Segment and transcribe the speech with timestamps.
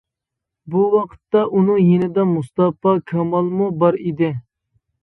[0.75, 4.35] بۇ ۋاقىتتا ئۇنىڭ يېنىدا مۇستاپا كامالمۇ بار ئىدى.